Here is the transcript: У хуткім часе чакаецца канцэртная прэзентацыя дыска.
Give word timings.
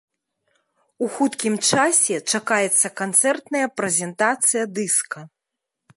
У 1.05 1.09
хуткім 1.17 1.55
часе 1.69 2.17
чакаецца 2.33 2.87
канцэртная 3.03 3.65
прэзентацыя 3.83 4.63
дыска. 4.79 5.19